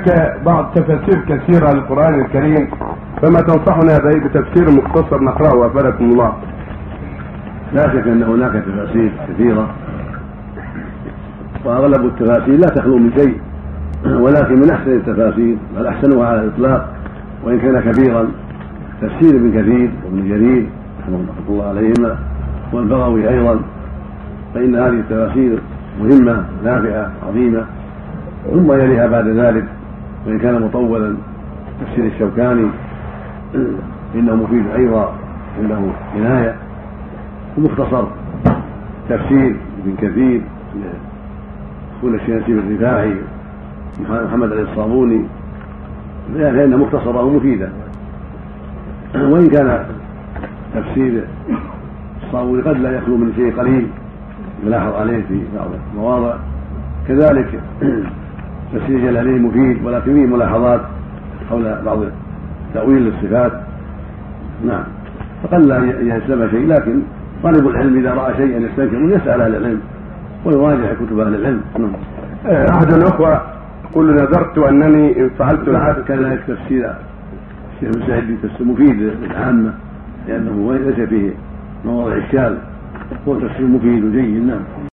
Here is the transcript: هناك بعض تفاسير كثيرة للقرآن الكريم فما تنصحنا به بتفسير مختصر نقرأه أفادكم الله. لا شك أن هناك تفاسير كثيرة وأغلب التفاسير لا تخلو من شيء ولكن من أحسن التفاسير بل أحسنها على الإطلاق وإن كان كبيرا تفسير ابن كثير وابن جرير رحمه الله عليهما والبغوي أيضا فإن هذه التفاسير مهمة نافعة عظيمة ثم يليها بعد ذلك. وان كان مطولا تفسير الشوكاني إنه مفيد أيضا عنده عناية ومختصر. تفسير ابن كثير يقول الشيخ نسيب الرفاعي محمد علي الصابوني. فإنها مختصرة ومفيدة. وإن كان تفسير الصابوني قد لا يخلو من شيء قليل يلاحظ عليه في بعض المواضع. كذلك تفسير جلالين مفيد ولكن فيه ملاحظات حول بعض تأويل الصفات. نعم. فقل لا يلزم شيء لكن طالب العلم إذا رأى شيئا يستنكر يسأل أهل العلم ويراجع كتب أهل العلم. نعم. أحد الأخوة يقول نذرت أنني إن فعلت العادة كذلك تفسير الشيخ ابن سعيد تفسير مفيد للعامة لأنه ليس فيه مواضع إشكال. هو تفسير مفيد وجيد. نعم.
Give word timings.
هناك 0.00 0.40
بعض 0.46 0.74
تفاسير 0.74 1.24
كثيرة 1.28 1.72
للقرآن 1.72 2.20
الكريم 2.20 2.70
فما 3.22 3.40
تنصحنا 3.40 3.98
به 3.98 4.18
بتفسير 4.28 4.70
مختصر 4.70 5.22
نقرأه 5.22 5.66
أفادكم 5.66 6.04
الله. 6.04 6.32
لا 7.72 7.82
شك 7.82 8.06
أن 8.06 8.22
هناك 8.22 8.52
تفاسير 8.52 9.12
كثيرة 9.28 9.74
وأغلب 11.64 12.06
التفاسير 12.06 12.54
لا 12.54 12.68
تخلو 12.68 12.98
من 12.98 13.12
شيء 13.16 13.40
ولكن 14.20 14.60
من 14.60 14.70
أحسن 14.70 14.90
التفاسير 14.90 15.56
بل 15.76 15.86
أحسنها 15.86 16.26
على 16.26 16.40
الإطلاق 16.40 16.88
وإن 17.44 17.58
كان 17.60 17.92
كبيرا 17.92 18.28
تفسير 19.02 19.36
ابن 19.36 19.50
كثير 19.50 19.90
وابن 20.04 20.28
جرير 20.28 20.66
رحمه 21.02 21.18
الله 21.48 21.68
عليهما 21.68 22.18
والبغوي 22.72 23.28
أيضا 23.28 23.60
فإن 24.54 24.74
هذه 24.74 24.88
التفاسير 24.88 25.58
مهمة 26.00 26.44
نافعة 26.64 27.10
عظيمة 27.28 27.64
ثم 28.52 28.72
يليها 28.72 29.06
بعد 29.06 29.28
ذلك. 29.28 29.64
وان 30.26 30.38
كان 30.38 30.62
مطولا 30.62 31.16
تفسير 31.80 32.04
الشوكاني 32.04 32.70
إنه 34.14 34.34
مفيد 34.34 34.66
أيضا 34.66 35.14
عنده 35.58 35.78
عناية 36.16 36.54
ومختصر. 37.58 38.04
تفسير 39.08 39.56
ابن 39.82 39.96
كثير 39.98 40.40
يقول 41.98 42.14
الشيخ 42.14 42.42
نسيب 42.42 42.58
الرفاعي 42.58 43.14
محمد 44.00 44.52
علي 44.52 44.62
الصابوني. 44.62 45.24
فإنها 46.34 46.76
مختصرة 46.76 47.22
ومفيدة. 47.22 47.68
وإن 49.14 49.48
كان 49.48 49.86
تفسير 50.74 51.24
الصابوني 52.22 52.62
قد 52.62 52.76
لا 52.76 52.96
يخلو 52.96 53.16
من 53.16 53.32
شيء 53.36 53.56
قليل 53.60 53.86
يلاحظ 54.66 54.92
عليه 54.94 55.22
في 55.28 55.40
بعض 55.56 55.68
المواضع. 55.92 56.36
كذلك 57.08 57.60
تفسير 58.74 58.98
جلالين 58.98 59.42
مفيد 59.42 59.84
ولكن 59.84 60.14
فيه 60.14 60.26
ملاحظات 60.26 60.80
حول 61.50 61.76
بعض 61.84 61.98
تأويل 62.74 63.08
الصفات. 63.08 63.52
نعم. 64.66 64.84
فقل 65.42 65.68
لا 65.68 65.76
يلزم 65.76 66.50
شيء 66.50 66.66
لكن 66.66 67.02
طالب 67.42 67.68
العلم 67.68 67.98
إذا 67.98 68.14
رأى 68.14 68.34
شيئا 68.36 68.58
يستنكر 68.58 69.16
يسأل 69.16 69.40
أهل 69.40 69.56
العلم 69.56 69.80
ويراجع 70.44 70.94
كتب 70.94 71.18
أهل 71.18 71.34
العلم. 71.34 71.60
نعم. 71.78 71.92
أحد 72.46 72.92
الأخوة 72.92 73.40
يقول 73.90 74.14
نذرت 74.14 74.58
أنني 74.58 75.20
إن 75.20 75.30
فعلت 75.38 75.68
العادة 75.68 76.02
كذلك 76.02 76.40
تفسير 76.48 76.94
الشيخ 77.74 77.96
ابن 77.96 78.06
سعيد 78.06 78.38
تفسير 78.42 78.66
مفيد 78.66 79.12
للعامة 79.22 79.72
لأنه 80.28 80.74
ليس 80.74 81.08
فيه 81.08 81.30
مواضع 81.84 82.18
إشكال. 82.18 82.58
هو 83.28 83.34
تفسير 83.34 83.66
مفيد 83.66 84.04
وجيد. 84.04 84.46
نعم. 84.46 84.60